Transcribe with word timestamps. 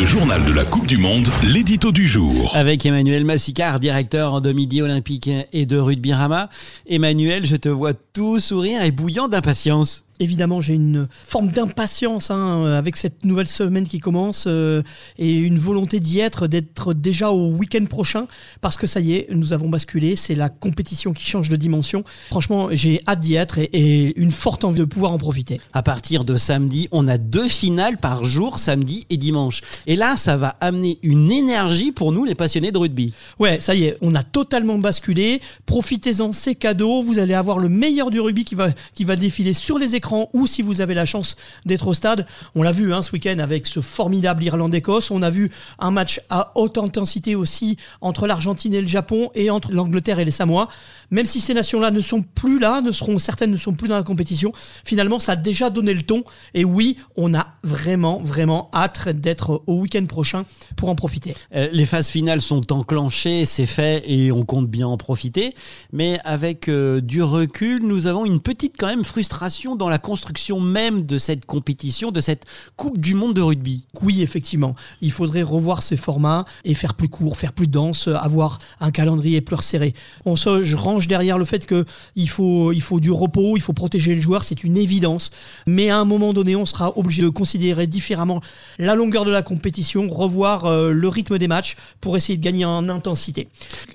Le 0.00 0.06
journal 0.06 0.42
de 0.46 0.52
la 0.54 0.64
Coupe 0.64 0.86
du 0.86 0.96
Monde, 0.96 1.28
l'édito 1.42 1.92
du 1.92 2.08
jour. 2.08 2.56
Avec 2.56 2.86
Emmanuel 2.86 3.26
Massicard, 3.26 3.80
directeur 3.80 4.40
de 4.40 4.50
Midi 4.50 4.80
Olympique 4.80 5.28
et 5.52 5.66
de 5.66 5.76
Rugby 5.76 6.14
Rama. 6.14 6.48
Emmanuel, 6.88 7.44
je 7.44 7.56
te 7.56 7.68
vois 7.68 7.92
tout 7.92 8.40
sourire 8.40 8.82
et 8.82 8.92
bouillant 8.92 9.28
d'impatience. 9.28 10.04
Évidemment, 10.22 10.60
j'ai 10.60 10.74
une 10.74 11.08
forme 11.26 11.48
d'impatience 11.48 12.30
hein, 12.30 12.64
avec 12.64 12.96
cette 12.96 13.24
nouvelle 13.24 13.48
semaine 13.48 13.88
qui 13.88 14.00
commence 14.00 14.44
euh, 14.46 14.82
et 15.18 15.34
une 15.34 15.58
volonté 15.58 15.98
d'y 15.98 16.20
être, 16.20 16.46
d'être 16.46 16.92
déjà 16.92 17.30
au 17.30 17.52
week-end 17.52 17.86
prochain 17.86 18.26
parce 18.60 18.76
que 18.76 18.86
ça 18.86 19.00
y 19.00 19.14
est, 19.14 19.28
nous 19.30 19.54
avons 19.54 19.70
basculé. 19.70 20.16
C'est 20.16 20.34
la 20.34 20.50
compétition 20.50 21.14
qui 21.14 21.24
change 21.24 21.48
de 21.48 21.56
dimension. 21.56 22.04
Franchement, 22.28 22.68
j'ai 22.70 23.00
hâte 23.08 23.20
d'y 23.20 23.36
être 23.36 23.56
et, 23.56 23.70
et, 23.72 24.20
une 24.20 24.30
forte 24.30 24.64
envie 24.64 24.80
de 24.80 24.84
pouvoir 24.84 25.12
en 25.12 25.18
profiter. 25.18 25.58
À 25.72 25.82
partir 25.82 26.26
de 26.26 26.36
samedi, 26.36 26.86
on 26.92 27.08
a 27.08 27.16
deux 27.16 27.48
finales 27.48 27.96
par 27.96 28.22
jour, 28.22 28.58
samedi 28.58 29.06
et 29.08 29.16
dimanche. 29.16 29.62
Et 29.90 29.96
là, 29.96 30.16
ça 30.16 30.36
va 30.36 30.54
amener 30.60 31.00
une 31.02 31.32
énergie 31.32 31.90
pour 31.90 32.12
nous, 32.12 32.24
les 32.24 32.36
passionnés 32.36 32.70
de 32.70 32.78
rugby. 32.78 33.12
Ouais, 33.40 33.58
ça 33.58 33.74
y 33.74 33.86
est, 33.86 33.98
on 34.02 34.14
a 34.14 34.22
totalement 34.22 34.78
basculé. 34.78 35.40
Profitez-en, 35.66 36.30
c'est 36.32 36.54
cadeau. 36.54 37.02
Vous 37.02 37.18
allez 37.18 37.34
avoir 37.34 37.58
le 37.58 37.68
meilleur 37.68 38.12
du 38.12 38.20
rugby 38.20 38.44
qui 38.44 38.54
va, 38.54 38.68
qui 38.94 39.04
défiler 39.04 39.52
sur 39.52 39.80
les 39.80 39.96
écrans 39.96 40.30
ou 40.32 40.46
si 40.46 40.62
vous 40.62 40.80
avez 40.80 40.94
la 40.94 41.06
chance 41.06 41.34
d'être 41.66 41.88
au 41.88 41.94
stade. 41.94 42.24
On 42.54 42.62
l'a 42.62 42.70
vu 42.70 42.94
hein, 42.94 43.02
ce 43.02 43.10
week-end 43.10 43.40
avec 43.40 43.66
ce 43.66 43.80
formidable 43.80 44.44
Irlande-Écosse. 44.44 45.10
On 45.10 45.22
a 45.22 45.30
vu 45.30 45.50
un 45.80 45.90
match 45.90 46.20
à 46.30 46.52
haute 46.54 46.78
intensité 46.78 47.34
aussi 47.34 47.76
entre 48.00 48.28
l'Argentine 48.28 48.74
et 48.74 48.80
le 48.80 48.86
Japon 48.86 49.32
et 49.34 49.50
entre 49.50 49.72
l'Angleterre 49.72 50.20
et 50.20 50.24
les 50.24 50.30
Samoa. 50.30 50.68
Même 51.10 51.26
si 51.26 51.40
ces 51.40 51.52
nations-là 51.52 51.90
ne 51.90 52.00
sont 52.00 52.22
plus 52.22 52.60
là, 52.60 52.80
ne 52.80 52.92
seront 52.92 53.18
certaines 53.18 53.50
ne 53.50 53.56
sont 53.56 53.72
plus 53.72 53.88
dans 53.88 53.96
la 53.96 54.04
compétition, 54.04 54.52
finalement 54.84 55.18
ça 55.18 55.32
a 55.32 55.36
déjà 55.36 55.68
donné 55.68 55.94
le 55.94 56.02
ton. 56.02 56.22
Et 56.54 56.64
oui, 56.64 56.96
on 57.16 57.34
a 57.34 57.48
vraiment 57.64 58.20
vraiment 58.20 58.70
hâte 58.72 59.08
d'être 59.08 59.64
au 59.70 59.80
week-end 59.80 60.04
prochain 60.06 60.44
pour 60.76 60.88
en 60.88 60.96
profiter. 60.96 61.34
Euh, 61.54 61.68
les 61.72 61.86
phases 61.86 62.08
finales 62.08 62.42
sont 62.42 62.72
enclenchées, 62.72 63.46
c'est 63.46 63.66
fait 63.66 64.02
et 64.10 64.32
on 64.32 64.44
compte 64.44 64.68
bien 64.68 64.88
en 64.88 64.96
profiter. 64.96 65.54
Mais 65.92 66.18
avec 66.24 66.68
euh, 66.68 67.00
du 67.00 67.22
recul, 67.22 67.82
nous 67.84 68.08
avons 68.08 68.24
une 68.24 68.40
petite 68.40 68.74
quand 68.76 68.88
même 68.88 69.04
frustration 69.04 69.76
dans 69.76 69.88
la 69.88 69.98
construction 69.98 70.60
même 70.60 71.06
de 71.06 71.18
cette 71.18 71.46
compétition, 71.46 72.10
de 72.10 72.20
cette 72.20 72.44
Coupe 72.76 72.98
du 72.98 73.14
Monde 73.14 73.34
de 73.34 73.42
rugby. 73.42 73.86
Oui, 74.02 74.22
effectivement. 74.22 74.74
Il 75.00 75.12
faudrait 75.12 75.42
revoir 75.42 75.82
ces 75.82 75.96
formats 75.96 76.44
et 76.64 76.74
faire 76.74 76.94
plus 76.94 77.08
court, 77.08 77.38
faire 77.38 77.52
plus 77.52 77.68
dense, 77.68 78.08
avoir 78.08 78.58
un 78.80 78.90
calendrier 78.90 79.40
plus 79.40 79.56
resserré. 79.56 79.94
On 80.24 80.34
se, 80.34 80.64
je 80.64 80.76
range 80.76 81.06
derrière 81.06 81.38
le 81.38 81.44
fait 81.44 81.64
qu'il 81.66 82.28
faut, 82.28 82.72
il 82.72 82.82
faut 82.82 82.98
du 82.98 83.12
repos, 83.12 83.56
il 83.56 83.62
faut 83.62 83.72
protéger 83.72 84.16
les 84.16 84.20
joueurs, 84.20 84.42
c'est 84.42 84.64
une 84.64 84.76
évidence. 84.76 85.30
Mais 85.66 85.90
à 85.90 85.98
un 85.98 86.04
moment 86.04 86.32
donné, 86.32 86.56
on 86.56 86.66
sera 86.66 86.98
obligé 86.98 87.22
de 87.22 87.28
considérer 87.28 87.86
différemment 87.86 88.40
la 88.78 88.96
longueur 88.96 89.24
de 89.24 89.30
la 89.30 89.42
compétition, 89.42 89.59
revoir 90.08 90.66
euh, 90.66 90.92
le 90.92 91.08
rythme 91.08 91.38
des 91.38 91.48
matchs 91.48 91.76
pour 92.00 92.16
essayer 92.16 92.36
de 92.36 92.42
gagner 92.42 92.64
en 92.64 92.88
intensité. 92.88 93.48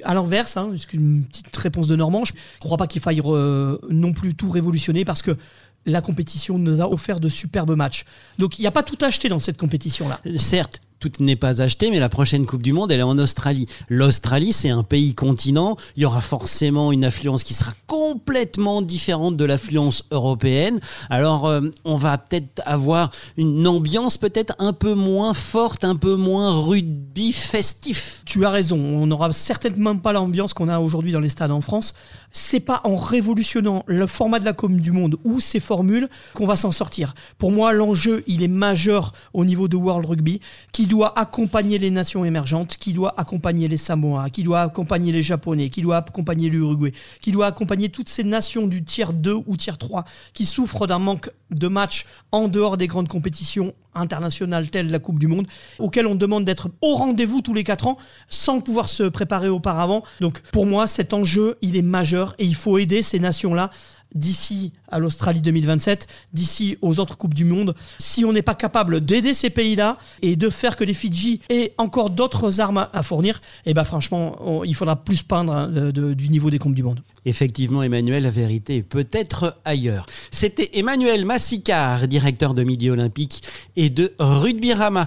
À 0.04 0.14
l'inverse, 0.14 0.58
hein, 0.58 0.72
une 0.94 1.26
petite 1.26 1.56
réponse 1.56 1.88
de 1.88 1.96
Normand, 1.96 2.26
je 2.26 2.34
ne 2.34 2.60
crois 2.60 2.78
pas 2.78 2.88
qu'il 2.88 3.02
faille 3.02 3.22
euh, 3.26 3.78
non 3.90 4.14
plus 4.14 4.36
tout 4.36 4.50
révolutionner 4.50 5.06
parce 5.06 5.22
que 5.22 5.38
la 5.86 6.02
compétition 6.02 6.58
nous 6.58 6.82
a 6.82 6.92
offert 6.92 7.20
de 7.20 7.30
superbes 7.30 7.76
matchs. 7.76 8.06
Donc 8.40 8.58
il 8.58 8.62
n'y 8.62 8.68
a 8.68 8.72
pas 8.72 8.84
tout 8.84 8.98
acheté 9.02 9.30
dans 9.30 9.40
cette 9.40 9.58
compétition-là. 9.58 10.20
Certes, 10.38 10.82
tout 11.00 11.12
n'est 11.20 11.36
pas 11.36 11.62
acheté, 11.62 11.92
mais 11.92 12.00
la 12.00 12.10
prochaine 12.10 12.46
Coupe 12.46 12.62
du 12.62 12.74
Monde, 12.74 12.92
elle 12.92 13.00
est 13.00 13.04
en 13.04 13.18
Australie. 13.20 13.68
L'Australie, 13.90 14.54
c'est 14.54 14.70
un 14.70 14.84
pays 14.84 15.14
continent. 15.14 15.78
Il 15.96 16.04
y 16.04 16.06
aura 16.06 16.22
forcément 16.22 16.92
une 16.92 17.06
affluence 17.06 17.44
qui 17.44 17.54
sera 17.54 17.74
complètement 17.88 18.82
différente 18.82 19.38
de 19.38 19.46
l'affluence 19.46 20.04
européenne. 20.12 20.80
Alors, 21.10 21.48
euh, 21.48 21.62
on 21.84 21.96
va 21.96 22.18
peut-être 22.18 22.62
avoir 22.66 23.12
une 23.38 23.68
ambiance 23.68 24.18
peut-être 24.18 24.56
un 24.60 24.74
peu 24.74 24.94
moins 24.94 25.34
forte, 25.34 25.84
un 25.84 25.96
peu 25.96 26.16
moins 26.16 26.62
rugby 26.62 27.34
festif. 27.34 28.22
Tu 28.26 28.46
as 28.46 28.50
raison. 28.50 28.78
On 28.78 29.08
n'aura 29.08 29.32
certainement 29.32 29.98
pas 29.98 30.14
l'ambiance 30.14 30.54
qu'on 30.54 30.70
a 30.70 30.80
aujourd'hui 30.80 31.12
dans 31.12 31.20
les 31.20 31.30
stades 31.30 31.52
en 31.52 31.62
France. 31.62 31.94
C'est 32.32 32.60
pas 32.60 32.82
en 32.84 32.96
révolutionnant 32.98 33.84
le 33.88 34.08
format 34.08 34.40
de 34.40 34.46
la 34.46 34.54
Coupe 34.54 34.74
du 34.74 34.92
Monde 34.92 35.18
ou 35.24 35.40
ses 35.40 35.60
formules 35.60 36.10
qu'on 36.34 36.46
va 36.46 36.56
s'en 36.56 36.72
sortir. 36.72 37.16
Pour 37.38 37.52
moi, 37.52 37.72
l'enjeu, 37.74 38.24
il 38.28 38.44
est 38.44 38.50
majeur 38.50 39.14
au 39.34 39.46
niveau 39.46 39.68
de 39.68 39.78
World 39.78 40.06
Rugby, 40.06 40.42
qui 40.86 40.90
doit 40.90 41.18
accompagner 41.18 41.80
les 41.80 41.90
nations 41.90 42.26
émergentes, 42.26 42.78
qui 42.78 42.94
doit 42.94 43.16
accompagner 43.18 43.68
les 43.68 43.76
Samoa, 43.76 44.30
qui 44.30 44.44
doit 44.44 44.62
accompagner 44.62 45.12
les 45.12 45.24
Japonais, 45.24 45.72
qui 45.72 45.82
doit 45.82 45.98
accompagner 45.98 46.48
l'Uruguay, 46.48 46.94
qui 47.24 47.32
doit 47.32 47.48
accompagner 47.48 47.90
toutes 47.90 48.08
ces 48.08 48.24
nations 48.24 48.68
du 48.68 48.84
tiers 48.84 49.12
2 49.12 49.34
ou 49.48 49.58
tiers 49.58 49.80
3 49.80 50.06
qui 50.36 50.46
souffrent 50.46 50.86
d'un 50.86 51.00
manque 51.00 51.32
de 51.50 51.68
matchs 51.68 52.06
en 52.32 52.48
dehors 52.50 52.78
des 52.78 52.86
grandes 52.86 53.08
compétitions 53.08 53.74
internationales 53.96 54.70
telles 54.70 54.92
la 54.92 55.00
Coupe 55.00 55.18
du 55.18 55.26
Monde, 55.26 55.48
auxquelles 55.80 56.06
on 56.06 56.14
demande 56.14 56.46
d'être 56.46 56.70
au 56.84 56.94
rendez-vous 56.94 57.42
tous 57.42 57.56
les 57.56 57.64
4 57.64 57.88
ans 57.88 57.98
sans 58.30 58.62
pouvoir 58.62 58.88
se 58.88 59.04
préparer 59.10 59.50
auparavant. 59.50 60.04
Donc 60.22 60.42
pour 60.52 60.68
moi, 60.68 60.86
cet 60.86 61.14
enjeu, 61.14 61.58
il 61.64 61.78
est 61.78 61.82
majeur 61.82 62.36
et 62.38 62.46
il 62.46 62.54
faut 62.54 62.78
aider 62.78 63.02
ces 63.02 63.18
nations-là 63.18 63.72
d'ici 64.16 64.72
à 64.90 65.00
l'Australie 65.00 65.42
2027, 65.42 66.08
d'ici 66.34 66.78
aux 66.82 67.00
autres 67.00 67.18
Coupes 67.18 67.34
du 67.34 67.46
Monde, 67.46 67.76
si 68.00 68.26
on 68.26 68.34
n'est 68.34 68.42
pas 68.42 68.56
capable 68.56 69.02
d'aider 69.02 69.34
ces 69.34 69.50
pays-là 69.50 69.98
et 70.22 70.36
de 70.36 70.50
faire 70.50 70.76
que 70.76 70.84
les 70.84 70.94
Fidji 70.94 71.42
aient 71.50 71.74
encore 71.78 72.10
d'autres 72.10 72.62
armes 72.62 72.88
à 72.92 73.04
fournir, 73.04 73.42
eh 73.66 73.74
ben 73.74 73.84
franchement, 73.84 74.64
il 74.64 74.74
faudra 74.74 74.96
plus 74.96 75.22
peindre 75.22 75.54
hein, 75.54 75.92
du 75.92 76.30
niveau 76.30 76.50
des 76.50 76.58
Coupes 76.60 76.76
du 76.76 76.84
Monde. 76.84 77.02
Effectivement, 77.26 77.84
Emmanuel, 77.84 78.24
la 78.24 78.30
vérité 78.30 78.84
peut-être 78.84 79.58
ailleurs. 79.66 80.06
C'était 80.32 80.70
Emmanuel 80.74 81.26
Massicard, 81.26 82.08
directeur 82.08 82.54
de 82.54 82.64
Midi 82.64 82.90
Olympique 82.90 83.44
et 83.76 83.90
de 83.90 84.14
Rugby 84.20 84.74
Rama. 84.74 85.04